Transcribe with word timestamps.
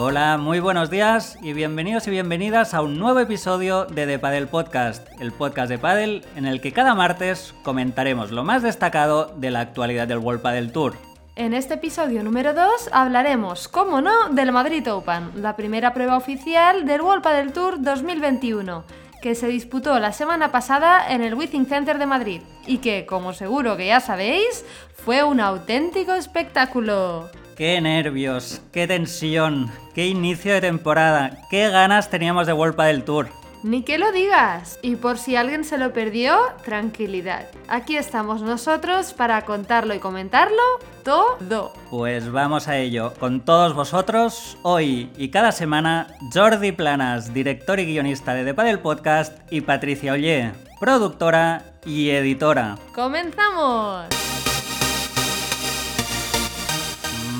Hola, 0.00 0.38
muy 0.38 0.60
buenos 0.60 0.90
días 0.90 1.36
y 1.42 1.54
bienvenidos 1.54 2.06
y 2.06 2.12
bienvenidas 2.12 2.72
a 2.72 2.82
un 2.82 3.00
nuevo 3.00 3.18
episodio 3.18 3.84
de 3.84 4.06
The 4.06 4.20
Padel 4.20 4.46
Podcast, 4.46 5.08
el 5.18 5.32
podcast 5.32 5.68
de 5.68 5.76
Padel 5.76 6.24
en 6.36 6.46
el 6.46 6.60
que 6.60 6.72
cada 6.72 6.94
martes 6.94 7.52
comentaremos 7.64 8.30
lo 8.30 8.44
más 8.44 8.62
destacado 8.62 9.34
de 9.38 9.50
la 9.50 9.58
actualidad 9.58 10.06
del 10.06 10.18
World 10.18 10.40
Padel 10.40 10.70
Tour. 10.70 10.94
En 11.34 11.52
este 11.52 11.74
episodio 11.74 12.22
número 12.22 12.54
2 12.54 12.90
hablaremos, 12.92 13.66
como 13.66 14.00
no, 14.00 14.28
del 14.28 14.52
Madrid 14.52 14.88
Open, 14.88 15.32
la 15.42 15.56
primera 15.56 15.92
prueba 15.92 16.16
oficial 16.16 16.86
del 16.86 17.00
World 17.00 17.24
Padel 17.24 17.52
Tour 17.52 17.82
2021, 17.82 18.84
que 19.20 19.34
se 19.34 19.48
disputó 19.48 19.98
la 19.98 20.12
semana 20.12 20.52
pasada 20.52 21.12
en 21.12 21.22
el 21.22 21.34
Withing 21.34 21.66
Center 21.66 21.98
de 21.98 22.06
Madrid 22.06 22.42
y 22.68 22.78
que, 22.78 23.04
como 23.04 23.32
seguro 23.32 23.76
que 23.76 23.88
ya 23.88 23.98
sabéis, 23.98 24.64
fue 24.94 25.24
un 25.24 25.40
auténtico 25.40 26.12
espectáculo. 26.12 27.28
Qué 27.58 27.80
nervios, 27.80 28.62
qué 28.70 28.86
tensión, 28.86 29.68
qué 29.92 30.06
inicio 30.06 30.52
de 30.52 30.60
temporada, 30.60 31.38
qué 31.50 31.68
ganas 31.68 32.08
teníamos 32.08 32.46
de 32.46 32.52
World 32.52 32.76
del 32.76 33.02
Tour. 33.02 33.30
Ni 33.64 33.82
que 33.82 33.98
lo 33.98 34.12
digas. 34.12 34.78
Y 34.80 34.94
por 34.94 35.18
si 35.18 35.34
alguien 35.34 35.64
se 35.64 35.76
lo 35.76 35.92
perdió, 35.92 36.38
tranquilidad. 36.64 37.48
Aquí 37.66 37.96
estamos 37.96 38.42
nosotros 38.42 39.12
para 39.12 39.44
contarlo 39.44 39.92
y 39.92 39.98
comentarlo 39.98 40.62
todo. 41.02 41.72
Pues 41.90 42.30
vamos 42.30 42.68
a 42.68 42.78
ello. 42.78 43.12
Con 43.18 43.40
todos 43.40 43.74
vosotros, 43.74 44.56
hoy 44.62 45.10
y 45.16 45.30
cada 45.30 45.50
semana, 45.50 46.06
Jordi 46.32 46.70
Planas, 46.70 47.34
director 47.34 47.80
y 47.80 47.86
guionista 47.86 48.34
de 48.34 48.44
The 48.44 48.54
Padel 48.54 48.78
Podcast, 48.78 49.36
y 49.50 49.62
Patricia 49.62 50.12
Ollé, 50.12 50.52
productora 50.78 51.64
y 51.84 52.10
editora. 52.10 52.78
¡Comenzamos! 52.94 54.27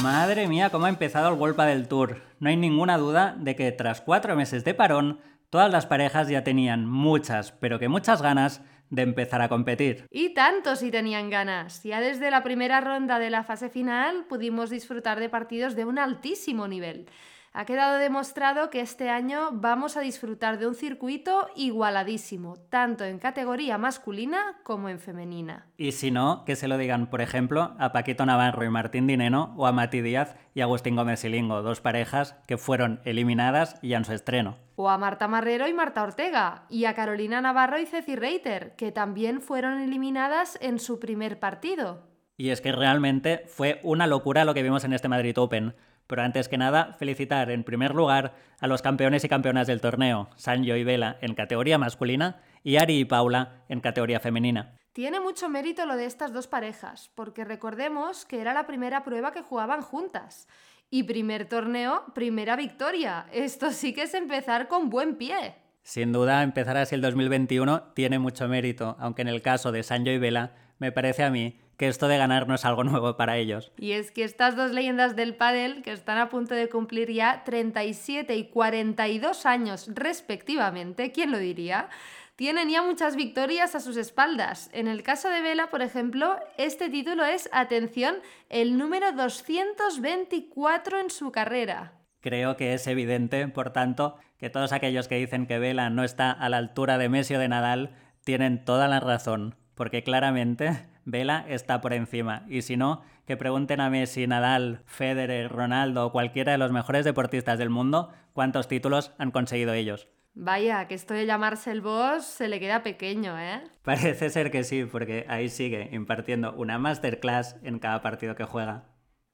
Madre 0.02 0.46
mía, 0.46 0.70
cómo 0.70 0.86
ha 0.86 0.90
empezado 0.90 1.28
el 1.28 1.40
World 1.40 1.60
del 1.60 1.88
Tour. 1.88 2.22
No 2.38 2.48
hay 2.48 2.56
ninguna 2.56 2.98
duda 2.98 3.34
de 3.36 3.56
que 3.56 3.72
tras 3.72 4.00
cuatro 4.00 4.36
meses 4.36 4.62
de 4.62 4.72
parón, 4.72 5.20
todas 5.50 5.72
las 5.72 5.86
parejas 5.86 6.28
ya 6.28 6.44
tenían 6.44 6.86
muchas, 6.86 7.50
pero 7.52 7.80
que 7.80 7.88
muchas 7.88 8.22
ganas 8.22 8.62
de 8.90 9.02
empezar 9.02 9.42
a 9.42 9.48
competir. 9.48 10.06
Y 10.10 10.34
tanto 10.34 10.76
si 10.76 10.92
tenían 10.92 11.30
ganas. 11.30 11.82
Ya 11.82 12.00
desde 12.00 12.30
la 12.30 12.44
primera 12.44 12.80
ronda 12.80 13.18
de 13.18 13.30
la 13.30 13.42
fase 13.42 13.70
final 13.70 14.26
pudimos 14.28 14.70
disfrutar 14.70 15.18
de 15.18 15.28
partidos 15.28 15.74
de 15.74 15.84
un 15.84 15.98
altísimo 15.98 16.68
nivel. 16.68 17.06
Ha 17.52 17.64
quedado 17.64 17.98
demostrado 17.98 18.70
que 18.70 18.80
este 18.80 19.08
año 19.08 19.50
vamos 19.52 19.96
a 19.96 20.00
disfrutar 20.00 20.58
de 20.58 20.66
un 20.66 20.74
circuito 20.74 21.48
igualadísimo, 21.56 22.56
tanto 22.68 23.04
en 23.04 23.18
categoría 23.18 23.78
masculina 23.78 24.56
como 24.62 24.88
en 24.88 25.00
femenina. 25.00 25.66
Y 25.76 25.92
si 25.92 26.10
no, 26.10 26.44
que 26.44 26.56
se 26.56 26.68
lo 26.68 26.76
digan, 26.76 27.08
por 27.08 27.20
ejemplo, 27.20 27.74
a 27.78 27.92
Paquito 27.92 28.26
Navarro 28.26 28.64
y 28.64 28.68
Martín 28.68 29.06
Dineno 29.06 29.54
o 29.56 29.66
a 29.66 29.72
Mati 29.72 30.02
Díaz 30.02 30.36
y 30.54 30.60
Agustín 30.60 30.96
Gómez 30.96 31.20
Silingo, 31.20 31.62
dos 31.62 31.80
parejas 31.80 32.36
que 32.46 32.58
fueron 32.58 33.00
eliminadas 33.04 33.80
ya 33.82 33.96
en 33.96 34.04
su 34.04 34.12
estreno. 34.12 34.58
O 34.76 34.90
a 34.90 34.98
Marta 34.98 35.26
Marrero 35.26 35.66
y 35.66 35.72
Marta 35.72 36.02
Ortega, 36.02 36.64
y 36.68 36.84
a 36.84 36.94
Carolina 36.94 37.40
Navarro 37.40 37.80
y 37.80 37.86
Ceci 37.86 38.14
Reiter, 38.14 38.76
que 38.76 38.92
también 38.92 39.40
fueron 39.40 39.80
eliminadas 39.80 40.58
en 40.60 40.78
su 40.78 41.00
primer 41.00 41.40
partido. 41.40 42.06
Y 42.36 42.50
es 42.50 42.60
que 42.60 42.70
realmente 42.70 43.42
fue 43.48 43.80
una 43.82 44.06
locura 44.06 44.44
lo 44.44 44.54
que 44.54 44.62
vimos 44.62 44.84
en 44.84 44.92
este 44.92 45.08
Madrid 45.08 45.36
Open. 45.36 45.74
Pero 46.08 46.22
antes 46.22 46.48
que 46.48 46.56
nada, 46.56 46.94
felicitar 46.94 47.50
en 47.50 47.64
primer 47.64 47.94
lugar 47.94 48.34
a 48.60 48.66
los 48.66 48.80
campeones 48.80 49.22
y 49.24 49.28
campeonas 49.28 49.66
del 49.66 49.82
torneo, 49.82 50.30
Sanjo 50.36 50.74
y 50.74 50.82
Vela 50.82 51.18
en 51.20 51.34
categoría 51.34 51.76
masculina 51.76 52.40
y 52.64 52.78
Ari 52.78 53.00
y 53.00 53.04
Paula 53.04 53.62
en 53.68 53.80
categoría 53.80 54.18
femenina. 54.18 54.74
Tiene 54.94 55.20
mucho 55.20 55.50
mérito 55.50 55.84
lo 55.84 55.96
de 55.96 56.06
estas 56.06 56.32
dos 56.32 56.48
parejas, 56.48 57.10
porque 57.14 57.44
recordemos 57.44 58.24
que 58.24 58.40
era 58.40 58.54
la 58.54 58.66
primera 58.66 59.04
prueba 59.04 59.32
que 59.32 59.42
jugaban 59.42 59.82
juntas. 59.82 60.48
Y 60.90 61.02
primer 61.02 61.46
torneo, 61.46 62.04
primera 62.14 62.56
victoria. 62.56 63.26
Esto 63.30 63.70
sí 63.70 63.92
que 63.92 64.04
es 64.04 64.14
empezar 64.14 64.66
con 64.66 64.88
buen 64.88 65.16
pie. 65.16 65.56
Sin 65.82 66.12
duda, 66.12 66.42
empezar 66.42 66.78
así 66.78 66.94
el 66.94 67.02
2021 67.02 67.92
tiene 67.94 68.18
mucho 68.18 68.48
mérito, 68.48 68.96
aunque 68.98 69.22
en 69.22 69.28
el 69.28 69.42
caso 69.42 69.72
de 69.72 69.82
Sanjo 69.82 70.10
y 70.10 70.18
Vela, 70.18 70.54
me 70.78 70.90
parece 70.90 71.22
a 71.22 71.30
mí 71.30 71.60
que 71.78 71.88
esto 71.88 72.08
de 72.08 72.18
ganar 72.18 72.48
no 72.48 72.56
es 72.56 72.64
algo 72.66 72.84
nuevo 72.84 73.16
para 73.16 73.38
ellos. 73.38 73.72
Y 73.78 73.92
es 73.92 74.10
que 74.10 74.24
estas 74.24 74.56
dos 74.56 74.72
leyendas 74.72 75.16
del 75.16 75.36
pádel, 75.36 75.82
que 75.82 75.92
están 75.92 76.18
a 76.18 76.28
punto 76.28 76.54
de 76.54 76.68
cumplir 76.68 77.10
ya 77.10 77.44
37 77.44 78.36
y 78.36 78.48
42 78.48 79.46
años 79.46 79.88
respectivamente, 79.94 81.12
¿quién 81.12 81.30
lo 81.30 81.38
diría? 81.38 81.88
Tienen 82.34 82.68
ya 82.68 82.82
muchas 82.82 83.16
victorias 83.16 83.74
a 83.74 83.80
sus 83.80 83.96
espaldas. 83.96 84.70
En 84.72 84.88
el 84.88 85.02
caso 85.02 85.30
de 85.30 85.40
Vela, 85.40 85.70
por 85.70 85.82
ejemplo, 85.82 86.36
este 86.56 86.90
título 86.90 87.24
es, 87.24 87.48
atención, 87.52 88.16
el 88.48 88.76
número 88.76 89.12
224 89.12 91.00
en 91.00 91.10
su 91.10 91.32
carrera. 91.32 91.92
Creo 92.20 92.56
que 92.56 92.74
es 92.74 92.86
evidente, 92.88 93.46
por 93.48 93.70
tanto, 93.70 94.16
que 94.36 94.50
todos 94.50 94.72
aquellos 94.72 95.06
que 95.06 95.16
dicen 95.16 95.46
que 95.46 95.60
Vela 95.60 95.90
no 95.90 96.02
está 96.02 96.32
a 96.32 96.48
la 96.48 96.58
altura 96.58 96.98
de 96.98 97.08
Messi 97.08 97.36
o 97.36 97.38
de 97.38 97.48
Nadal 97.48 97.94
tienen 98.24 98.64
toda 98.64 98.88
la 98.88 98.98
razón, 99.00 99.54
porque 99.74 100.02
claramente 100.02 100.86
Vela 101.10 101.46
está 101.48 101.80
por 101.80 101.94
encima. 101.94 102.44
Y 102.48 102.60
si 102.60 102.76
no, 102.76 103.02
que 103.26 103.38
pregunten 103.38 103.80
a 103.80 103.88
Messi, 103.88 104.26
Nadal, 104.26 104.82
Federer, 104.84 105.50
Ronaldo 105.50 106.06
o 106.06 106.12
cualquiera 106.12 106.52
de 106.52 106.58
los 106.58 106.70
mejores 106.70 107.06
deportistas 107.06 107.58
del 107.58 107.70
mundo 107.70 108.12
cuántos 108.34 108.68
títulos 108.68 109.12
han 109.16 109.30
conseguido 109.30 109.72
ellos. 109.72 110.08
Vaya, 110.34 110.86
que 110.86 110.94
esto 110.94 111.14
de 111.14 111.24
llamarse 111.24 111.70
el 111.70 111.80
boss 111.80 112.26
se 112.26 112.48
le 112.48 112.60
queda 112.60 112.82
pequeño, 112.82 113.38
¿eh? 113.38 113.62
Parece 113.82 114.28
ser 114.28 114.50
que 114.50 114.64
sí, 114.64 114.84
porque 114.84 115.24
ahí 115.28 115.48
sigue 115.48 115.88
impartiendo 115.92 116.52
una 116.52 116.78
masterclass 116.78 117.56
en 117.62 117.78
cada 117.78 118.02
partido 118.02 118.36
que 118.36 118.44
juega. 118.44 118.84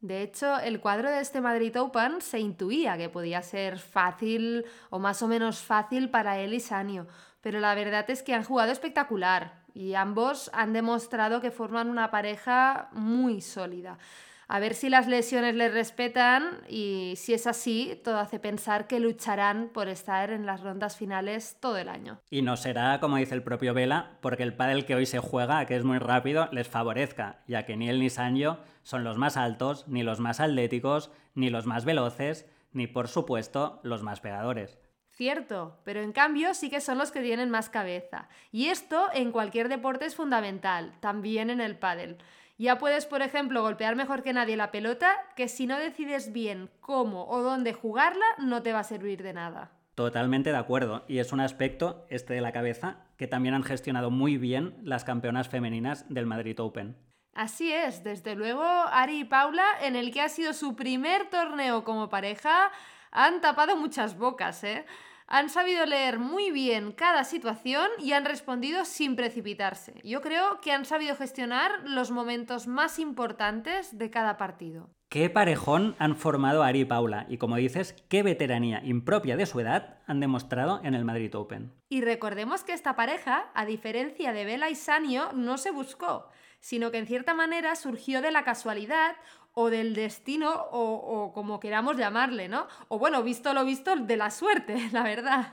De 0.00 0.22
hecho, 0.22 0.60
el 0.60 0.78
cuadro 0.80 1.10
de 1.10 1.20
este 1.20 1.40
Madrid 1.40 1.76
Open 1.80 2.20
se 2.20 2.38
intuía 2.38 2.96
que 2.96 3.08
podía 3.08 3.42
ser 3.42 3.80
fácil 3.80 4.64
o 4.90 5.00
más 5.00 5.22
o 5.22 5.28
menos 5.28 5.58
fácil 5.58 6.08
para 6.08 6.38
él 6.38 6.54
y 6.54 6.60
Sanio, 6.60 7.08
pero 7.40 7.58
la 7.58 7.74
verdad 7.74 8.08
es 8.08 8.22
que 8.22 8.32
han 8.32 8.44
jugado 8.44 8.70
espectacular 8.70 9.63
y 9.74 9.94
ambos 9.94 10.50
han 10.54 10.72
demostrado 10.72 11.40
que 11.40 11.50
forman 11.50 11.90
una 11.90 12.10
pareja 12.10 12.88
muy 12.92 13.40
sólida. 13.40 13.98
A 14.46 14.60
ver 14.60 14.74
si 14.74 14.90
las 14.90 15.08
lesiones 15.08 15.54
les 15.54 15.72
respetan 15.72 16.60
y 16.68 17.14
si 17.16 17.32
es 17.32 17.46
así, 17.46 18.00
todo 18.04 18.18
hace 18.18 18.38
pensar 18.38 18.86
que 18.86 19.00
lucharán 19.00 19.70
por 19.72 19.88
estar 19.88 20.30
en 20.30 20.44
las 20.44 20.60
rondas 20.60 20.96
finales 20.96 21.56
todo 21.60 21.78
el 21.78 21.88
año. 21.88 22.20
Y 22.30 22.42
no 22.42 22.56
será, 22.56 23.00
como 23.00 23.16
dice 23.16 23.34
el 23.34 23.42
propio 23.42 23.72
Vela, 23.72 24.18
porque 24.20 24.42
el 24.42 24.54
pádel 24.54 24.84
que 24.84 24.94
hoy 24.94 25.06
se 25.06 25.18
juega, 25.18 25.64
que 25.64 25.76
es 25.76 25.84
muy 25.84 25.98
rápido, 25.98 26.48
les 26.52 26.68
favorezca, 26.68 27.42
ya 27.48 27.64
que 27.64 27.76
ni 27.76 27.88
él 27.88 28.00
ni 28.00 28.10
Sanjo 28.10 28.58
son 28.82 29.02
los 29.02 29.16
más 29.16 29.38
altos, 29.38 29.88
ni 29.88 30.02
los 30.02 30.20
más 30.20 30.40
atléticos, 30.40 31.10
ni 31.34 31.48
los 31.48 31.64
más 31.64 31.86
veloces, 31.86 32.46
ni 32.72 32.86
por 32.86 33.08
supuesto 33.08 33.80
los 33.82 34.02
más 34.02 34.20
pegadores. 34.20 34.78
Cierto, 35.16 35.78
pero 35.84 36.00
en 36.00 36.12
cambio 36.12 36.54
sí 36.54 36.70
que 36.70 36.80
son 36.80 36.98
los 36.98 37.12
que 37.12 37.20
tienen 37.20 37.48
más 37.48 37.68
cabeza. 37.68 38.28
Y 38.50 38.66
esto 38.66 39.06
en 39.14 39.30
cualquier 39.30 39.68
deporte 39.68 40.06
es 40.06 40.16
fundamental, 40.16 40.92
también 40.98 41.50
en 41.50 41.60
el 41.60 41.76
pádel. 41.76 42.18
Ya 42.58 42.78
puedes, 42.78 43.06
por 43.06 43.22
ejemplo, 43.22 43.62
golpear 43.62 43.94
mejor 43.94 44.24
que 44.24 44.32
nadie 44.32 44.56
la 44.56 44.72
pelota, 44.72 45.14
que 45.36 45.46
si 45.46 45.66
no 45.66 45.78
decides 45.78 46.32
bien 46.32 46.68
cómo 46.80 47.28
o 47.28 47.42
dónde 47.42 47.72
jugarla, 47.72 48.26
no 48.38 48.62
te 48.62 48.72
va 48.72 48.80
a 48.80 48.84
servir 48.84 49.22
de 49.22 49.32
nada. 49.32 49.70
Totalmente 49.94 50.50
de 50.50 50.56
acuerdo, 50.56 51.04
y 51.06 51.18
es 51.18 51.32
un 51.32 51.38
aspecto, 51.38 52.06
este 52.10 52.34
de 52.34 52.40
la 52.40 52.50
cabeza, 52.50 53.06
que 53.16 53.28
también 53.28 53.54
han 53.54 53.62
gestionado 53.62 54.10
muy 54.10 54.36
bien 54.36 54.76
las 54.82 55.04
campeonas 55.04 55.48
femeninas 55.48 56.12
del 56.12 56.26
Madrid 56.26 56.58
Open. 56.58 56.96
Así 57.34 57.72
es, 57.72 58.04
desde 58.04 58.34
luego 58.36 58.62
Ari 58.62 59.20
y 59.20 59.24
Paula, 59.24 59.66
en 59.82 59.94
el 59.94 60.12
que 60.12 60.20
ha 60.20 60.28
sido 60.28 60.52
su 60.52 60.76
primer 60.76 61.30
torneo 61.30 61.82
como 61.84 62.08
pareja, 62.08 62.70
han 63.14 63.40
tapado 63.40 63.76
muchas 63.76 64.18
bocas, 64.18 64.62
¿eh? 64.64 64.84
Han 65.26 65.48
sabido 65.48 65.86
leer 65.86 66.18
muy 66.18 66.50
bien 66.50 66.92
cada 66.92 67.24
situación 67.24 67.88
y 67.98 68.12
han 68.12 68.26
respondido 68.26 68.84
sin 68.84 69.16
precipitarse. 69.16 69.94
Yo 70.04 70.20
creo 70.20 70.60
que 70.60 70.70
han 70.70 70.84
sabido 70.84 71.16
gestionar 71.16 71.70
los 71.84 72.10
momentos 72.10 72.66
más 72.66 72.98
importantes 72.98 73.96
de 73.96 74.10
cada 74.10 74.36
partido. 74.36 74.90
Qué 75.08 75.30
parejón 75.30 75.94
han 75.98 76.16
formado 76.16 76.62
Ari 76.62 76.80
y 76.80 76.84
Paula 76.84 77.24
y 77.28 77.38
como 77.38 77.56
dices, 77.56 77.94
qué 78.10 78.22
veteranía 78.22 78.82
impropia 78.84 79.36
de 79.36 79.46
su 79.46 79.60
edad 79.60 80.00
han 80.06 80.20
demostrado 80.20 80.80
en 80.82 80.94
el 80.94 81.06
Madrid 81.06 81.34
Open. 81.34 81.72
Y 81.88 82.02
recordemos 82.02 82.64
que 82.64 82.72
esta 82.72 82.94
pareja, 82.94 83.46
a 83.54 83.64
diferencia 83.64 84.32
de 84.32 84.44
Vela 84.44 84.68
y 84.68 84.74
Sanio, 84.74 85.32
no 85.32 85.56
se 85.56 85.70
buscó, 85.70 86.28
sino 86.60 86.90
que 86.90 86.98
en 86.98 87.06
cierta 87.06 87.32
manera 87.32 87.76
surgió 87.76 88.20
de 88.20 88.32
la 88.32 88.42
casualidad 88.42 89.16
o 89.54 89.70
del 89.70 89.94
destino 89.94 90.52
o, 90.72 91.32
como 91.32 91.60
queramos 91.60 91.96
llamarle, 91.96 92.48
¿no? 92.48 92.66
O 92.88 92.98
bueno, 92.98 93.22
visto 93.22 93.54
lo 93.54 93.64
visto, 93.64 93.94
de 93.96 94.16
la 94.16 94.30
suerte, 94.30 94.88
la 94.92 95.02
verdad. 95.02 95.46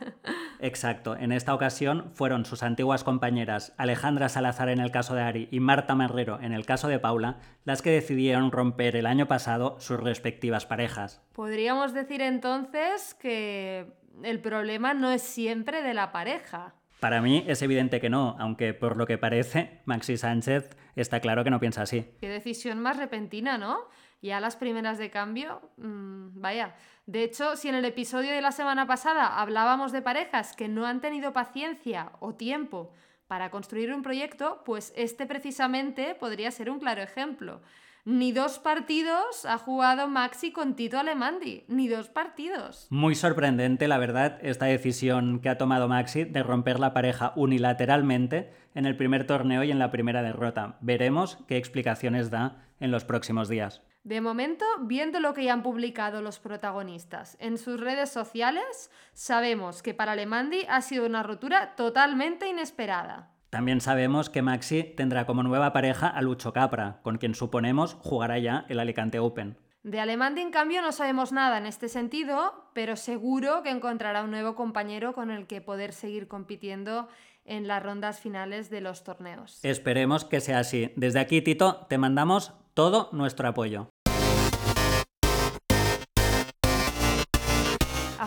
Exacto, 0.59 1.15
en 1.15 1.31
esta 1.31 1.53
ocasión 1.53 2.11
fueron 2.13 2.45
sus 2.45 2.63
antiguas 2.63 3.03
compañeras 3.03 3.73
Alejandra 3.77 4.29
Salazar 4.29 4.69
en 4.69 4.79
el 4.79 4.91
caso 4.91 5.15
de 5.15 5.21
Ari 5.21 5.47
y 5.51 5.59
Marta 5.59 5.95
Marrero 5.95 6.39
en 6.41 6.53
el 6.53 6.65
caso 6.65 6.87
de 6.87 6.99
Paula 6.99 7.37
las 7.63 7.81
que 7.81 7.91
decidieron 7.91 8.51
romper 8.51 8.95
el 8.95 9.05
año 9.05 9.27
pasado 9.27 9.77
sus 9.79 9.99
respectivas 9.99 10.65
parejas. 10.65 11.21
Podríamos 11.33 11.93
decir 11.93 12.21
entonces 12.21 13.13
que 13.13 13.93
el 14.23 14.39
problema 14.39 14.93
no 14.93 15.11
es 15.11 15.21
siempre 15.21 15.83
de 15.83 15.93
la 15.93 16.11
pareja. 16.11 16.73
Para 17.01 17.19
mí 17.19 17.43
es 17.47 17.63
evidente 17.63 17.99
que 17.99 18.11
no, 18.11 18.35
aunque 18.37 18.75
por 18.75 18.95
lo 18.95 19.07
que 19.07 19.17
parece, 19.17 19.81
Maxi 19.85 20.17
Sánchez 20.17 20.77
está 20.95 21.19
claro 21.19 21.43
que 21.43 21.49
no 21.49 21.59
piensa 21.59 21.81
así. 21.81 22.05
Qué 22.21 22.29
decisión 22.29 22.79
más 22.79 22.97
repentina, 22.97 23.57
¿no? 23.57 23.87
Y 24.21 24.29
a 24.29 24.39
las 24.39 24.55
primeras 24.55 24.99
de 24.99 25.09
cambio, 25.09 25.71
mm, 25.77 26.39
vaya. 26.39 26.75
De 27.07 27.23
hecho, 27.23 27.55
si 27.55 27.69
en 27.69 27.73
el 27.73 27.85
episodio 27.85 28.31
de 28.31 28.41
la 28.41 28.51
semana 28.51 28.85
pasada 28.85 29.41
hablábamos 29.41 29.91
de 29.91 30.03
parejas 30.03 30.55
que 30.55 30.67
no 30.67 30.85
han 30.85 31.01
tenido 31.01 31.33
paciencia 31.33 32.11
o 32.19 32.35
tiempo 32.35 32.93
para 33.25 33.49
construir 33.49 33.91
un 33.91 34.03
proyecto, 34.03 34.61
pues 34.63 34.93
este 34.95 35.25
precisamente 35.25 36.13
podría 36.13 36.51
ser 36.51 36.69
un 36.69 36.77
claro 36.77 37.01
ejemplo. 37.01 37.63
Ni 38.03 38.31
dos 38.31 38.57
partidos 38.57 39.45
ha 39.45 39.59
jugado 39.59 40.07
Maxi 40.07 40.51
con 40.51 40.75
Tito 40.75 40.97
Alemandi, 40.97 41.65
ni 41.67 41.87
dos 41.87 42.09
partidos. 42.09 42.87
Muy 42.89 43.13
sorprendente, 43.13 43.87
la 43.87 43.99
verdad, 43.99 44.39
esta 44.41 44.65
decisión 44.65 45.39
que 45.39 45.49
ha 45.49 45.59
tomado 45.59 45.87
Maxi 45.87 46.23
de 46.23 46.41
romper 46.41 46.79
la 46.79 46.93
pareja 46.93 47.31
unilateralmente 47.35 48.51
en 48.73 48.87
el 48.87 48.97
primer 48.97 49.27
torneo 49.27 49.63
y 49.63 49.69
en 49.69 49.77
la 49.77 49.91
primera 49.91 50.23
derrota. 50.23 50.77
Veremos 50.81 51.37
qué 51.47 51.57
explicaciones 51.57 52.31
da 52.31 52.65
en 52.79 52.89
los 52.89 53.05
próximos 53.05 53.49
días. 53.49 53.83
De 54.03 54.19
momento, 54.19 54.65
viendo 54.79 55.19
lo 55.19 55.35
que 55.35 55.43
ya 55.43 55.53
han 55.53 55.61
publicado 55.61 56.23
los 56.23 56.39
protagonistas 56.39 57.37
en 57.39 57.59
sus 57.59 57.79
redes 57.79 58.09
sociales, 58.09 58.89
sabemos 59.13 59.83
que 59.83 59.93
para 59.93 60.13
Alemandi 60.13 60.65
ha 60.67 60.81
sido 60.81 61.05
una 61.05 61.21
rotura 61.21 61.75
totalmente 61.75 62.47
inesperada. 62.47 63.30
También 63.51 63.81
sabemos 63.81 64.29
que 64.29 64.41
Maxi 64.41 64.81
tendrá 64.81 65.25
como 65.25 65.43
nueva 65.43 65.73
pareja 65.73 66.07
a 66.07 66.21
Lucho 66.21 66.53
Capra, 66.53 67.01
con 67.03 67.17
quien 67.17 67.35
suponemos 67.35 67.95
jugará 67.99 68.39
ya 68.39 68.65
el 68.69 68.79
Alicante 68.79 69.19
Open. 69.19 69.57
De 69.83 69.99
Alemandi, 69.99 70.39
en 70.39 70.51
cambio, 70.51 70.81
no 70.81 70.93
sabemos 70.93 71.33
nada 71.33 71.57
en 71.57 71.65
este 71.65 71.89
sentido, 71.89 72.69
pero 72.73 72.95
seguro 72.95 73.61
que 73.61 73.69
encontrará 73.69 74.23
un 74.23 74.31
nuevo 74.31 74.55
compañero 74.55 75.11
con 75.13 75.31
el 75.31 75.47
que 75.47 75.59
poder 75.59 75.91
seguir 75.91 76.29
compitiendo 76.29 77.09
en 77.43 77.67
las 77.67 77.83
rondas 77.83 78.21
finales 78.21 78.69
de 78.69 78.79
los 78.79 79.03
torneos. 79.03 79.59
Esperemos 79.63 80.23
que 80.23 80.39
sea 80.39 80.59
así. 80.59 80.93
Desde 80.95 81.19
aquí, 81.19 81.41
Tito, 81.41 81.87
te 81.89 81.97
mandamos 81.97 82.53
todo 82.73 83.09
nuestro 83.11 83.49
apoyo. 83.49 83.89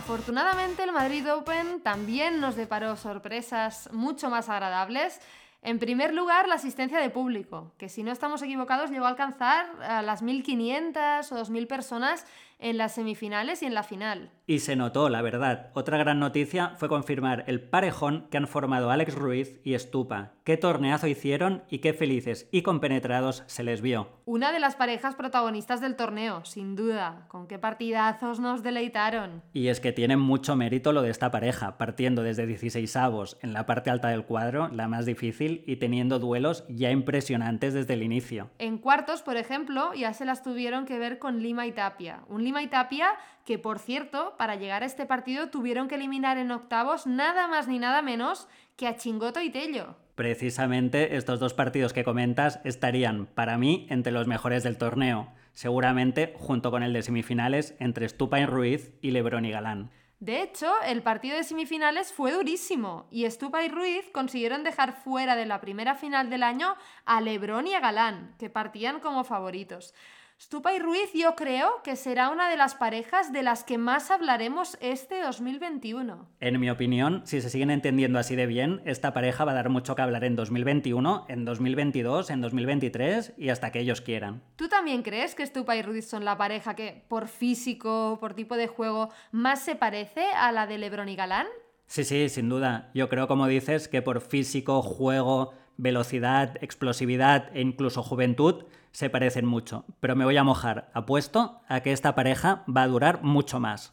Afortunadamente 0.05 0.83
el 0.83 0.93
Madrid 0.93 1.33
Open 1.33 1.81
también 1.81 2.39
nos 2.39 2.57
deparó 2.57 2.95
sorpresas 2.95 3.89
mucho 3.91 4.29
más 4.29 4.51
agradables. 4.51 5.19
En 5.63 5.79
primer 5.79 6.13
lugar, 6.13 6.47
la 6.47 6.57
asistencia 6.57 7.01
de 7.01 7.09
público, 7.09 7.73
que 7.79 7.89
si 7.89 8.03
no 8.03 8.13
estamos 8.13 8.43
equivocados 8.43 8.91
llegó 8.91 9.07
a 9.07 9.09
alcanzar 9.09 9.65
a 9.83 10.03
las 10.03 10.23
1.500 10.23 11.33
o 11.33 11.39
2.000 11.39 11.67
personas 11.67 12.27
en 12.65 12.79
las 12.79 12.95
semifinales 12.95 13.63
y 13.63 13.67
en 13.67 13.75
la 13.75 13.83
final. 13.83 14.31
Y 14.47 14.59
se 14.59 14.75
notó, 14.75 15.09
la 15.09 15.23
verdad. 15.23 15.71
Otra 15.75 15.99
gran 15.99 16.19
noticia 16.19 16.75
fue 16.77 16.89
confirmar 16.89 17.45
el 17.47 17.61
parejón 17.61 18.27
que 18.31 18.39
han 18.39 18.47
formado 18.47 18.91
Alex 18.91 19.15
Ruiz 19.15 19.61
y 19.65 19.75
Estupa. 19.75 20.33
Qué 20.45 20.57
torneazo 20.57 21.07
hicieron 21.07 21.63
y 21.71 21.79
qué 21.79 21.95
felices 21.95 22.49
y 22.51 22.63
compenetrados 22.63 23.45
se 23.47 23.63
les 23.65 23.81
vio. 23.81 24.09
Una 24.27 24.53
de 24.53 24.61
las 24.61 24.77
parejas 24.77 25.15
protagonistas 25.15 25.81
del 25.81 25.97
torneo, 25.97 26.45
sin 26.45 26.77
duda. 26.77 27.27
Con 27.29 27.47
qué 27.47 27.59
partidazos 27.59 28.41
nos 28.41 28.63
deleitaron. 28.63 29.43
Y 29.53 29.69
es 29.69 29.81
que 29.81 29.93
tiene 29.93 30.17
mucho 30.17 30.57
mérito 30.57 30.93
lo 30.93 31.03
de 31.03 31.11
esta 31.11 31.31
pareja, 31.31 31.79
partiendo 31.79 32.23
desde 32.23 32.47
16 32.47 32.97
avos 32.97 33.39
en 33.43 33.53
la 33.53 33.67
parte 33.67 33.91
alta 33.91 34.09
del 34.09 34.25
cuadro, 34.25 34.69
la 34.69 34.89
más 34.89 35.07
difícil, 35.07 35.65
y 35.67 35.77
teniendo 35.77 36.19
duelos 36.19 36.65
ya 36.69 36.91
impresionantes 36.91 37.73
desde 37.73 37.95
el 37.95 38.03
inicio. 38.03 38.51
En 38.59 38.79
cuartos, 38.79 39.23
por 39.23 39.37
ejemplo, 39.37 39.93
ya 39.95 40.13
se 40.13 40.25
las 40.25 40.43
tuvieron 40.43 40.85
que 40.85 40.99
ver 40.99 41.19
con 41.19 41.43
Lima 41.43 41.67
y 41.67 41.73
Tapia. 41.73 42.21
Un 42.29 42.45
Lima 42.45 42.54
y 42.63 42.69
Tapia 42.69 43.15
que, 43.45 43.59
por 43.59 43.79
cierto, 43.79 44.35
para 44.39 44.57
llegar 44.57 44.83
a 44.83 44.87
este 44.87 45.07
partido 45.07 45.51
tuvieron 45.51 45.89
que 45.89 45.97
eliminar 45.97 46.39
en 46.39 46.51
octavos 46.51 47.07
nada 47.07 47.47
más 47.47 47.69
ni 47.69 47.79
nada 47.79 48.03
menos 48.03 48.49
que 48.77 48.87
a 48.87 48.97
Chingoto 48.97 49.41
y 49.41 49.51
Tello. 49.51 49.97
Precisamente 50.15 51.17
estos 51.17 51.41
dos 51.41 51.55
partidos 51.55 51.93
que 51.93 52.05
comentas 52.05 52.61
estarían, 52.65 53.27
para 53.27 53.59
mí, 53.59 53.87
entre 53.91 54.13
los 54.13 54.27
mejores 54.27 54.63
del 54.63 54.79
torneo, 54.79 55.33
seguramente 55.53 56.35
junto 56.37 56.71
con 56.71 56.83
el 56.83 56.93
de 56.93 57.03
semifinales 57.03 57.75
entre 57.81 58.09
Stupa 58.09 58.41
y 58.41 58.47
Ruiz 58.47 58.93
y 59.03 59.11
Lebron 59.11 59.45
y 59.45 59.51
Galán. 59.51 59.91
De 60.21 60.41
hecho, 60.41 60.73
el 60.87 61.03
partido 61.03 61.37
de 61.37 61.45
semifinales 61.45 62.13
fue 62.13 62.33
durísimo 62.33 63.09
y 63.11 63.29
Stupa 63.31 63.63
y 63.65 63.69
Ruiz 63.69 64.09
consiguieron 64.13 64.65
dejar 64.65 64.95
fuera 65.03 65.37
de 65.37 65.45
la 65.45 65.61
primera 65.61 65.97
final 65.97 66.31
del 66.31 66.45
año 66.45 66.77
a 67.05 67.21
Lebron 67.21 67.67
y 67.67 67.75
a 67.75 67.81
Galán, 67.81 68.35
que 68.39 68.49
partían 68.49 69.01
como 69.01 69.25
favoritos. 69.25 69.93
Stupa 70.41 70.75
y 70.75 70.79
Ruiz 70.79 71.13
yo 71.15 71.37
creo 71.37 71.81
que 71.85 71.95
será 71.95 72.29
una 72.29 72.51
de 72.51 72.57
las 72.57 72.75
parejas 72.75 73.33
de 73.33 73.43
las 73.43 73.63
que 73.63 73.79
más 73.79 74.11
hablaremos 74.11 74.77
este 74.81 75.21
2021. 75.23 76.29
En 76.41 76.61
mi 76.61 76.69
opinión, 76.71 77.23
si 77.25 77.41
se 77.41 77.49
siguen 77.49 77.71
entendiendo 77.71 78.19
así 78.19 78.35
de 78.35 78.47
bien, 78.47 78.83
esta 78.85 79.15
pareja 79.15 79.45
va 79.45 79.53
a 79.53 79.55
dar 79.55 79.69
mucho 79.69 79.95
que 79.95 80.03
hablar 80.03 80.25
en 80.25 80.35
2021, 80.35 81.27
en 81.29 81.45
2022, 81.45 82.31
en 82.31 82.41
2023 82.41 83.35
y 83.39 83.49
hasta 83.51 83.71
que 83.71 83.79
ellos 83.79 84.01
quieran. 84.01 84.43
¿Tú 84.57 84.69
también 84.69 85.03
crees 85.03 85.35
que 85.37 85.47
Stupa 85.47 85.77
y 85.77 85.83
Ruiz 85.83 86.07
son 86.07 86.25
la 86.25 86.37
pareja 86.37 86.75
que, 86.75 87.05
por 87.09 87.29
físico, 87.29 88.19
por 88.21 88.35
tipo 88.35 88.57
de 88.57 88.67
juego, 88.67 89.11
más 89.31 89.61
se 89.61 89.77
parece 89.77 90.27
a 90.37 90.51
la 90.51 90.67
de 90.67 90.79
Lebron 90.79 91.09
y 91.09 91.17
Galán? 91.17 91.47
Sí, 91.87 92.03
sí, 92.03 92.29
sin 92.29 92.49
duda. 92.49 92.91
Yo 92.93 93.09
creo, 93.09 93.29
como 93.29 93.47
dices, 93.47 93.87
que 93.87 94.03
por 94.03 94.21
físico, 94.21 94.83
juego, 94.83 95.53
velocidad, 95.77 96.57
explosividad 96.61 97.55
e 97.55 97.61
incluso 97.61 98.03
juventud 98.03 98.65
se 98.95 99.11
parecen 99.11 99.45
mucho, 99.45 99.85
pero 99.99 100.15
me 100.15 100.25
voy 100.25 100.37
a 100.37 100.45
mojar, 100.45 100.89
apuesto 100.95 101.61
a 101.69 101.81
que 101.81 101.91
esta 101.93 102.15
pareja 102.15 102.63
va 102.75 102.85
a 102.85 102.87
durar 102.87 103.23
mucho 103.23 103.59
más. 103.59 103.93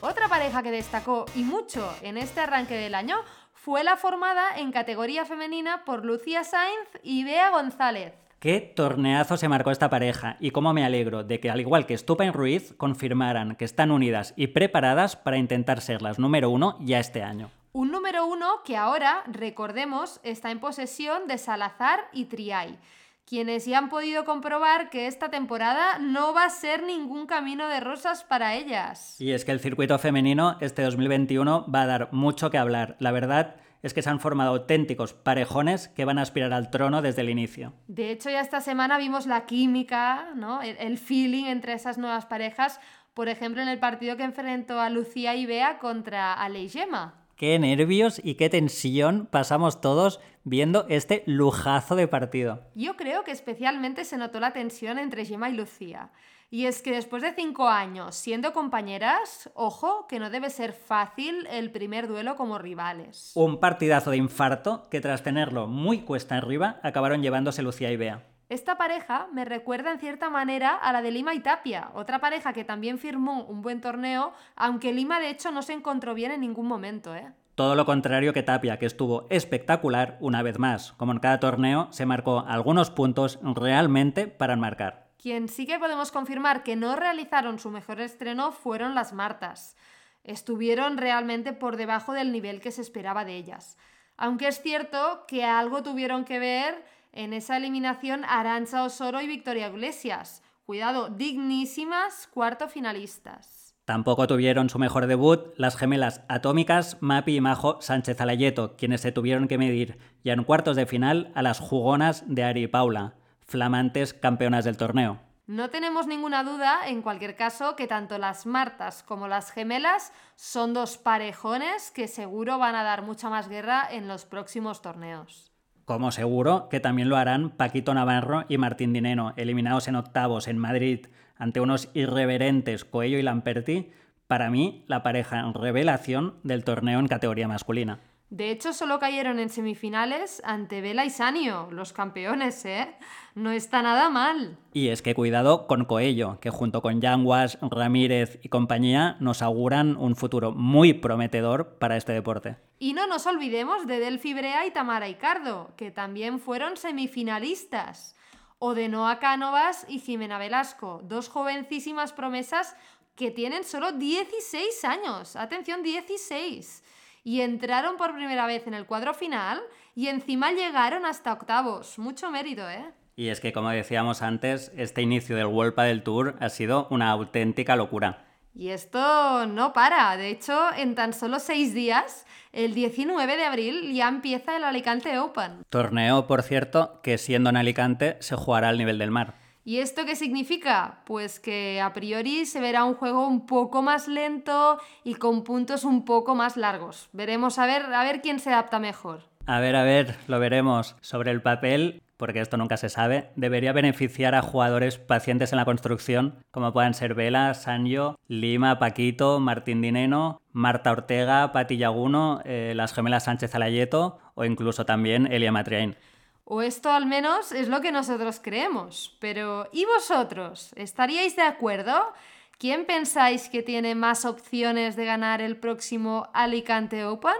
Otra 0.00 0.28
pareja 0.30 0.62
que 0.62 0.70
destacó 0.70 1.26
y 1.36 1.44
mucho 1.44 1.94
en 2.00 2.16
este 2.16 2.40
arranque 2.40 2.74
del 2.74 2.94
año 2.94 3.16
fue 3.52 3.84
la 3.84 3.96
formada 3.96 4.56
en 4.56 4.72
categoría 4.72 5.26
femenina 5.26 5.84
por 5.84 6.06
Lucía 6.06 6.42
Sainz 6.42 6.88
y 7.02 7.22
Bea 7.24 7.50
González. 7.50 8.14
Qué 8.38 8.60
torneazo 8.60 9.36
se 9.36 9.48
marcó 9.48 9.70
esta 9.70 9.90
pareja 9.90 10.36
y 10.40 10.50
cómo 10.52 10.72
me 10.72 10.84
alegro 10.84 11.22
de 11.22 11.38
que 11.38 11.50
al 11.50 11.60
igual 11.60 11.84
que 11.84 11.96
Stupa 11.96 12.24
y 12.24 12.30
Ruiz 12.30 12.74
confirmaran 12.78 13.56
que 13.56 13.66
están 13.66 13.90
unidas 13.90 14.32
y 14.36 14.48
preparadas 14.48 15.16
para 15.16 15.36
intentar 15.36 15.82
ser 15.82 16.00
las 16.00 16.18
número 16.18 16.48
uno 16.48 16.78
ya 16.80 16.98
este 16.98 17.22
año. 17.22 17.50
Un 17.74 17.90
número 17.90 18.26
uno 18.26 18.62
que 18.66 18.76
ahora, 18.76 19.22
recordemos, 19.26 20.20
está 20.24 20.50
en 20.50 20.60
posesión 20.60 21.26
de 21.26 21.38
Salazar 21.38 22.00
y 22.12 22.26
Triay, 22.26 22.78
quienes 23.26 23.64
ya 23.64 23.78
han 23.78 23.88
podido 23.88 24.26
comprobar 24.26 24.90
que 24.90 25.06
esta 25.06 25.30
temporada 25.30 25.98
no 25.98 26.34
va 26.34 26.44
a 26.44 26.50
ser 26.50 26.82
ningún 26.82 27.26
camino 27.26 27.68
de 27.68 27.80
rosas 27.80 28.24
para 28.24 28.56
ellas. 28.56 29.18
Y 29.18 29.32
es 29.32 29.46
que 29.46 29.52
el 29.52 29.60
circuito 29.60 29.98
femenino 29.98 30.58
este 30.60 30.82
2021 30.82 31.64
va 31.74 31.82
a 31.82 31.86
dar 31.86 32.12
mucho 32.12 32.50
que 32.50 32.58
hablar. 32.58 32.96
La 32.98 33.10
verdad 33.10 33.56
es 33.82 33.94
que 33.94 34.02
se 34.02 34.10
han 34.10 34.20
formado 34.20 34.50
auténticos 34.50 35.14
parejones 35.14 35.88
que 35.88 36.04
van 36.04 36.18
a 36.18 36.22
aspirar 36.22 36.52
al 36.52 36.70
trono 36.70 37.00
desde 37.00 37.22
el 37.22 37.30
inicio. 37.30 37.72
De 37.88 38.10
hecho, 38.10 38.28
ya 38.28 38.42
esta 38.42 38.60
semana 38.60 38.98
vimos 38.98 39.24
la 39.24 39.46
química, 39.46 40.34
¿no? 40.34 40.60
el, 40.60 40.98
feeling 40.98 41.46
entre 41.46 41.72
esas 41.72 41.96
nuevas 41.96 42.26
parejas, 42.26 42.80
por 43.14 43.30
ejemplo, 43.30 43.62
en 43.62 43.68
el 43.68 43.78
partido 43.78 44.18
que 44.18 44.24
enfrentó 44.24 44.78
a 44.78 44.90
Lucía 44.90 45.34
y 45.36 45.46
Bea 45.46 45.78
contra 45.78 46.34
Ale 46.34 46.60
y 46.60 46.68
Gemma. 46.68 47.21
Qué 47.42 47.58
nervios 47.58 48.20
y 48.22 48.36
qué 48.36 48.48
tensión 48.48 49.26
pasamos 49.28 49.80
todos 49.80 50.20
viendo 50.44 50.86
este 50.88 51.24
lujazo 51.26 51.96
de 51.96 52.06
partido. 52.06 52.62
Yo 52.76 52.94
creo 52.96 53.24
que 53.24 53.32
especialmente 53.32 54.04
se 54.04 54.16
notó 54.16 54.38
la 54.38 54.52
tensión 54.52 54.96
entre 54.96 55.24
Gemma 55.24 55.50
y 55.50 55.54
Lucía. 55.54 56.12
Y 56.50 56.66
es 56.66 56.82
que 56.82 56.92
después 56.92 57.20
de 57.20 57.34
cinco 57.34 57.66
años 57.66 58.14
siendo 58.14 58.52
compañeras, 58.52 59.50
ojo, 59.54 60.06
que 60.06 60.20
no 60.20 60.30
debe 60.30 60.50
ser 60.50 60.72
fácil 60.72 61.48
el 61.50 61.72
primer 61.72 62.06
duelo 62.06 62.36
como 62.36 62.60
rivales. 62.60 63.32
Un 63.34 63.58
partidazo 63.58 64.12
de 64.12 64.18
infarto 64.18 64.88
que 64.88 65.00
tras 65.00 65.24
tenerlo 65.24 65.66
muy 65.66 66.02
cuesta 66.02 66.36
arriba 66.36 66.78
acabaron 66.84 67.22
llevándose 67.22 67.62
Lucía 67.62 67.90
y 67.90 67.96
Bea. 67.96 68.31
Esta 68.48 68.76
pareja 68.76 69.28
me 69.32 69.44
recuerda 69.44 69.92
en 69.92 69.98
cierta 69.98 70.28
manera 70.28 70.74
a 70.74 70.92
la 70.92 71.00
de 71.00 71.10
Lima 71.10 71.34
y 71.34 71.40
Tapia, 71.40 71.90
otra 71.94 72.20
pareja 72.20 72.52
que 72.52 72.64
también 72.64 72.98
firmó 72.98 73.44
un 73.44 73.62
buen 73.62 73.80
torneo, 73.80 74.34
aunque 74.56 74.92
Lima 74.92 75.20
de 75.20 75.30
hecho 75.30 75.50
no 75.50 75.62
se 75.62 75.72
encontró 75.72 76.14
bien 76.14 76.32
en 76.32 76.40
ningún 76.40 76.66
momento. 76.66 77.14
¿eh? 77.14 77.32
Todo 77.54 77.74
lo 77.74 77.84
contrario 77.84 78.32
que 78.32 78.42
Tapia, 78.42 78.78
que 78.78 78.86
estuvo 78.86 79.26
espectacular 79.28 80.16
una 80.20 80.42
vez 80.42 80.58
más. 80.58 80.92
Como 80.92 81.12
en 81.12 81.18
cada 81.18 81.38
torneo, 81.38 81.88
se 81.90 82.06
marcó 82.06 82.44
algunos 82.46 82.90
puntos 82.90 83.38
realmente 83.42 84.26
para 84.26 84.54
enmarcar. 84.54 85.08
Quien 85.18 85.48
sí 85.48 85.66
que 85.66 85.78
podemos 85.78 86.10
confirmar 86.10 86.62
que 86.62 86.76
no 86.76 86.96
realizaron 86.96 87.58
su 87.58 87.70
mejor 87.70 88.00
estreno 88.00 88.52
fueron 88.52 88.94
las 88.94 89.12
Martas. 89.12 89.76
Estuvieron 90.24 90.96
realmente 90.96 91.52
por 91.52 91.76
debajo 91.76 92.12
del 92.12 92.32
nivel 92.32 92.60
que 92.60 92.70
se 92.70 92.80
esperaba 92.80 93.24
de 93.24 93.36
ellas. 93.36 93.76
Aunque 94.16 94.48
es 94.48 94.60
cierto 94.62 95.24
que 95.28 95.44
algo 95.44 95.82
tuvieron 95.82 96.24
que 96.24 96.38
ver 96.38 96.82
en 97.12 97.32
esa 97.32 97.56
eliminación 97.56 98.24
Arancha 98.24 98.84
Osoro 98.84 99.20
y 99.20 99.26
Victoria 99.26 99.68
Iglesias. 99.68 100.42
Cuidado, 100.64 101.08
dignísimas 101.08 102.26
cuarto 102.26 102.68
finalistas. 102.68 103.76
Tampoco 103.84 104.26
tuvieron 104.26 104.70
su 104.70 104.78
mejor 104.78 105.06
debut 105.06 105.54
las 105.56 105.76
gemelas 105.76 106.22
atómicas 106.28 106.98
Mapi 107.00 107.36
y 107.36 107.40
Majo 107.40 107.80
Sánchez 107.80 108.20
Alayeto, 108.20 108.76
quienes 108.76 109.00
se 109.00 109.12
tuvieron 109.12 109.48
que 109.48 109.58
medir 109.58 109.98
ya 110.24 110.32
en 110.32 110.44
cuartos 110.44 110.76
de 110.76 110.86
final 110.86 111.32
a 111.34 111.42
las 111.42 111.58
jugonas 111.58 112.24
de 112.26 112.44
Ari 112.44 112.62
y 112.62 112.68
Paula 112.68 113.16
flamantes 113.52 114.14
campeonas 114.14 114.64
del 114.64 114.78
torneo. 114.78 115.20
No 115.46 115.68
tenemos 115.68 116.06
ninguna 116.06 116.42
duda, 116.42 116.88
en 116.88 117.02
cualquier 117.02 117.36
caso, 117.36 117.76
que 117.76 117.86
tanto 117.86 118.16
las 118.16 118.46
Martas 118.46 119.02
como 119.02 119.28
las 119.28 119.50
gemelas 119.50 120.12
son 120.36 120.72
dos 120.72 120.96
parejones 120.96 121.90
que 121.90 122.08
seguro 122.08 122.58
van 122.58 122.74
a 122.74 122.82
dar 122.82 123.02
mucha 123.02 123.28
más 123.28 123.48
guerra 123.48 123.86
en 123.90 124.08
los 124.08 124.24
próximos 124.24 124.80
torneos. 124.80 125.51
Como 125.84 126.12
seguro 126.12 126.68
que 126.68 126.80
también 126.80 127.08
lo 127.08 127.16
harán 127.16 127.50
Paquito 127.50 127.92
Navarro 127.92 128.44
y 128.48 128.56
Martín 128.56 128.92
Dineno, 128.92 129.34
eliminados 129.36 129.88
en 129.88 129.96
octavos 129.96 130.46
en 130.46 130.58
Madrid 130.58 131.06
ante 131.36 131.60
unos 131.60 131.90
irreverentes 131.92 132.84
Coello 132.84 133.18
y 133.18 133.22
Lamperti, 133.22 133.90
para 134.28 134.48
mí 134.48 134.84
la 134.86 135.02
pareja 135.02 135.50
revelación 135.52 136.34
del 136.44 136.62
torneo 136.64 137.00
en 137.00 137.08
categoría 137.08 137.48
masculina. 137.48 137.98
De 138.32 138.50
hecho, 138.50 138.72
solo 138.72 138.98
cayeron 138.98 139.38
en 139.38 139.50
semifinales 139.50 140.40
ante 140.46 140.80
Vela 140.80 141.04
y 141.04 141.10
Sanio, 141.10 141.68
los 141.70 141.92
campeones, 141.92 142.64
¿eh? 142.64 142.88
No 143.34 143.50
está 143.50 143.82
nada 143.82 144.08
mal. 144.08 144.56
Y 144.72 144.88
es 144.88 145.02
que 145.02 145.14
cuidado 145.14 145.66
con 145.66 145.84
Coello, 145.84 146.40
que 146.40 146.48
junto 146.48 146.80
con 146.80 147.02
Yanguas, 147.02 147.58
Ramírez 147.60 148.38
y 148.42 148.48
compañía 148.48 149.18
nos 149.20 149.42
auguran 149.42 149.98
un 149.98 150.16
futuro 150.16 150.52
muy 150.52 150.94
prometedor 150.94 151.76
para 151.78 151.98
este 151.98 152.14
deporte. 152.14 152.56
Y 152.78 152.94
no 152.94 153.06
nos 153.06 153.26
olvidemos 153.26 153.86
de 153.86 153.98
Delphi 153.98 154.32
Brea 154.32 154.64
y 154.64 154.70
Tamara 154.70 155.10
Icardo, 155.10 155.74
que 155.76 155.90
también 155.90 156.40
fueron 156.40 156.78
semifinalistas. 156.78 158.16
O 158.58 158.72
de 158.72 158.88
Noa 158.88 159.18
Cánovas 159.18 159.84
y 159.90 159.98
Jimena 159.98 160.38
Velasco, 160.38 161.02
dos 161.04 161.28
jovencísimas 161.28 162.14
promesas 162.14 162.76
que 163.14 163.30
tienen 163.30 163.64
solo 163.64 163.92
16 163.92 164.84
años. 164.86 165.36
Atención, 165.36 165.82
16 165.82 166.82
y 167.24 167.40
entraron 167.40 167.96
por 167.96 168.14
primera 168.14 168.46
vez 168.46 168.66
en 168.66 168.74
el 168.74 168.86
cuadro 168.86 169.14
final 169.14 169.60
y 169.94 170.08
encima 170.08 170.52
llegaron 170.52 171.06
hasta 171.06 171.32
octavos. 171.32 171.98
Mucho 171.98 172.30
mérito, 172.30 172.68
¿eh? 172.68 172.84
Y 173.14 173.28
es 173.28 173.40
que, 173.40 173.52
como 173.52 173.70
decíamos 173.70 174.22
antes, 174.22 174.72
este 174.76 175.02
inicio 175.02 175.36
del 175.36 175.46
World 175.46 175.76
del 175.76 176.02
Tour 176.02 176.36
ha 176.40 176.48
sido 176.48 176.88
una 176.90 177.10
auténtica 177.10 177.76
locura. 177.76 178.24
Y 178.54 178.68
esto 178.68 179.46
no 179.46 179.72
para. 179.72 180.16
De 180.16 180.30
hecho, 180.30 180.58
en 180.76 180.94
tan 180.94 181.12
solo 181.12 181.38
seis 181.38 181.72
días, 181.74 182.26
el 182.52 182.74
19 182.74 183.36
de 183.36 183.44
abril, 183.44 183.94
ya 183.94 184.08
empieza 184.08 184.56
el 184.56 184.64
Alicante 184.64 185.18
Open. 185.18 185.64
Torneo, 185.70 186.26
por 186.26 186.42
cierto, 186.42 187.00
que 187.02 187.16
siendo 187.16 187.50
en 187.50 187.56
Alicante 187.56 188.16
se 188.20 188.36
jugará 188.36 188.68
al 188.68 188.78
nivel 188.78 188.98
del 188.98 189.10
mar. 189.10 189.41
¿Y 189.64 189.78
esto 189.78 190.04
qué 190.04 190.16
significa? 190.16 191.02
Pues 191.06 191.38
que 191.38 191.80
a 191.80 191.92
priori 191.92 192.46
se 192.46 192.60
verá 192.60 192.84
un 192.84 192.94
juego 192.94 193.28
un 193.28 193.46
poco 193.46 193.80
más 193.80 194.08
lento 194.08 194.78
y 195.04 195.14
con 195.14 195.44
puntos 195.44 195.84
un 195.84 196.04
poco 196.04 196.34
más 196.34 196.56
largos. 196.56 197.08
Veremos 197.12 197.60
a 197.60 197.66
ver, 197.66 197.82
a 197.94 198.02
ver 198.02 198.22
quién 198.22 198.40
se 198.40 198.50
adapta 198.50 198.80
mejor. 198.80 199.20
A 199.46 199.60
ver, 199.60 199.76
a 199.76 199.84
ver, 199.84 200.16
lo 200.26 200.40
veremos. 200.40 200.96
Sobre 201.00 201.30
el 201.30 201.42
papel, 201.42 202.02
porque 202.16 202.40
esto 202.40 202.56
nunca 202.56 202.76
se 202.76 202.88
sabe, 202.88 203.30
debería 203.36 203.72
beneficiar 203.72 204.34
a 204.34 204.42
jugadores 204.42 204.98
pacientes 204.98 205.52
en 205.52 205.58
la 205.58 205.64
construcción, 205.64 206.36
como 206.50 206.72
puedan 206.72 206.94
ser 206.94 207.14
Vela, 207.14 207.54
Sanjo, 207.54 208.16
Lima, 208.26 208.80
Paquito, 208.80 209.38
Martín 209.38 209.80
Dineno, 209.80 210.40
Marta 210.52 210.90
Ortega, 210.90 211.52
Pati 211.52 211.76
Yaguno, 211.76 212.40
eh, 212.44 212.72
las 212.74 212.92
gemelas 212.94 213.24
Sánchez 213.24 213.54
Alayeto 213.54 214.18
o 214.34 214.44
incluso 214.44 214.86
también 214.86 215.32
Elia 215.32 215.52
Matriain. 215.52 215.96
O 216.44 216.62
esto 216.62 216.90
al 216.90 217.06
menos 217.06 217.52
es 217.52 217.68
lo 217.68 217.80
que 217.80 217.92
nosotros 217.92 218.40
creemos. 218.42 219.16
Pero 219.20 219.68
¿y 219.72 219.84
vosotros? 219.84 220.72
¿Estaríais 220.76 221.36
de 221.36 221.42
acuerdo? 221.42 222.12
¿Quién 222.58 222.86
pensáis 222.86 223.48
que 223.48 223.62
tiene 223.62 223.94
más 223.94 224.24
opciones 224.24 224.96
de 224.96 225.04
ganar 225.04 225.40
el 225.40 225.56
próximo 225.56 226.28
Alicante 226.32 227.04
Open? 227.04 227.32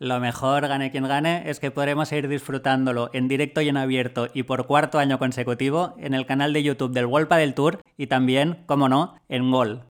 Lo 0.00 0.20
mejor, 0.20 0.68
gane 0.68 0.92
quien 0.92 1.08
gane, 1.08 1.50
es 1.50 1.58
que 1.58 1.72
podremos 1.72 2.12
ir 2.12 2.28
disfrutándolo 2.28 3.10
en 3.12 3.26
directo 3.26 3.60
y 3.60 3.68
en 3.68 3.76
abierto 3.76 4.28
y 4.32 4.44
por 4.44 4.68
cuarto 4.68 5.00
año 5.00 5.18
consecutivo 5.18 5.94
en 5.98 6.14
el 6.14 6.24
canal 6.24 6.52
de 6.52 6.62
YouTube 6.62 6.92
del 6.92 7.06
Wolpa 7.06 7.36
del 7.36 7.54
Tour 7.54 7.80
y 7.96 8.06
también, 8.06 8.62
como 8.66 8.88
no, 8.88 9.16
en 9.28 9.50
Gol. 9.50 9.88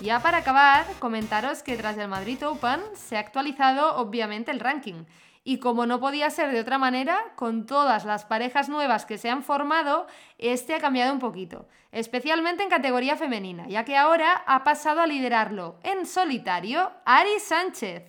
Ya 0.00 0.18
para 0.20 0.38
acabar, 0.38 0.86
comentaros 0.98 1.62
que 1.62 1.76
tras 1.76 1.98
el 1.98 2.08
Madrid 2.08 2.42
Open 2.46 2.80
se 2.94 3.18
ha 3.18 3.20
actualizado 3.20 3.96
obviamente 3.96 4.50
el 4.50 4.58
ranking. 4.58 5.04
Y 5.44 5.58
como 5.58 5.84
no 5.84 6.00
podía 6.00 6.30
ser 6.30 6.52
de 6.52 6.60
otra 6.60 6.78
manera, 6.78 7.18
con 7.36 7.66
todas 7.66 8.06
las 8.06 8.24
parejas 8.24 8.70
nuevas 8.70 9.04
que 9.04 9.18
se 9.18 9.28
han 9.28 9.42
formado, 9.42 10.06
este 10.38 10.74
ha 10.74 10.80
cambiado 10.80 11.12
un 11.12 11.18
poquito, 11.18 11.68
especialmente 11.92 12.62
en 12.62 12.70
categoría 12.70 13.16
femenina, 13.16 13.68
ya 13.68 13.84
que 13.84 13.96
ahora 13.96 14.42
ha 14.46 14.64
pasado 14.64 15.02
a 15.02 15.06
liderarlo 15.06 15.78
en 15.82 16.06
solitario 16.06 16.92
Ari 17.04 17.38
Sánchez, 17.38 18.04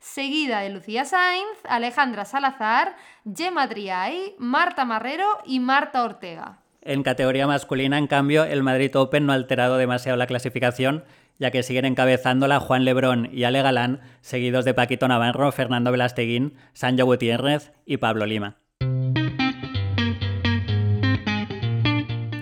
seguida 0.00 0.60
de 0.60 0.70
Lucía 0.70 1.04
Sainz, 1.04 1.58
Alejandra 1.68 2.24
Salazar, 2.24 2.96
Gemma 3.24 3.68
Triay, 3.68 4.34
Marta 4.38 4.84
Marrero 4.84 5.38
y 5.44 5.60
Marta 5.60 6.02
Ortega. 6.02 6.58
En 6.82 7.02
categoría 7.02 7.48
masculina, 7.48 7.98
en 7.98 8.06
cambio, 8.06 8.44
el 8.44 8.62
Madrid 8.62 8.96
Open 8.96 9.26
no 9.26 9.32
ha 9.32 9.36
alterado 9.36 9.76
demasiado 9.76 10.16
la 10.16 10.28
clasificación 10.28 11.04
ya 11.38 11.50
que 11.50 11.62
siguen 11.62 11.84
encabezándola 11.84 12.60
Juan 12.60 12.84
Lebrón 12.84 13.28
y 13.32 13.44
Ale 13.44 13.62
Galán, 13.62 14.00
seguidos 14.20 14.64
de 14.64 14.74
Paquito 14.74 15.08
Navarro, 15.08 15.52
Fernando 15.52 15.92
Velasteguín, 15.92 16.54
Sancho 16.72 17.04
Gutiérrez 17.04 17.72
y 17.84 17.98
Pablo 17.98 18.26
Lima. 18.26 18.65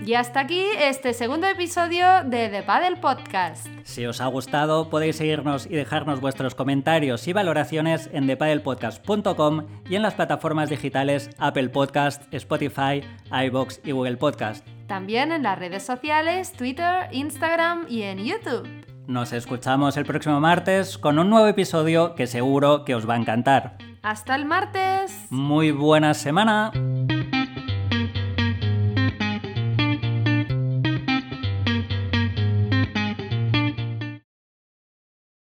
Y 0.05 0.15
hasta 0.15 0.41
aquí 0.41 0.67
este 0.79 1.15
segundo 1.15 1.47
episodio 1.47 2.25
de 2.25 2.51
The 2.51 2.63
Paddle 2.63 2.97
Podcast. 2.97 3.67
Si 3.85 4.05
os 4.05 4.21
ha 4.21 4.27
gustado, 4.27 4.91
podéis 4.91 5.17
seguirnos 5.17 5.65
y 5.65 5.71
dejarnos 5.71 6.21
vuestros 6.21 6.55
comentarios 6.55 7.27
y 7.27 7.33
valoraciones 7.33 8.11
en 8.13 8.27
thepaddlepodcast.com 8.27 9.67
y 9.89 9.95
en 9.95 10.03
las 10.03 10.13
plataformas 10.13 10.69
digitales 10.69 11.31
Apple 11.39 11.71
Podcast, 11.71 12.23
Spotify, 12.35 13.03
iBox 13.47 13.81
y 13.83 13.93
Google 13.93 14.19
Podcast. 14.19 14.67
También 14.87 15.33
en 15.33 15.43
las 15.43 15.59
redes 15.59 15.83
sociales, 15.83 16.53
Twitter, 16.53 17.09
Instagram 17.11 17.87
y 17.89 18.03
en 18.03 18.19
YouTube. 18.19 18.69
Nos 19.07 19.33
escuchamos 19.33 19.97
el 19.97 20.05
próximo 20.05 20.39
martes 20.39 20.99
con 20.99 21.19
un 21.19 21.31
nuevo 21.31 21.47
episodio 21.47 22.15
que 22.15 22.27
seguro 22.27 22.85
que 22.85 22.95
os 22.95 23.09
va 23.09 23.15
a 23.15 23.19
encantar. 23.19 23.79
Hasta 24.03 24.35
el 24.35 24.45
martes. 24.45 25.27
Muy 25.31 25.71
buena 25.71 26.13
semana. 26.13 26.73